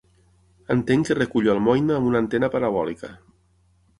Entenc 0.75 1.05
que 1.09 1.17
recullo 1.19 1.51
almoina 1.53 1.95
amb 1.99 2.09
una 2.13 2.21
antena 2.25 2.51
parabòlica. 2.57 3.13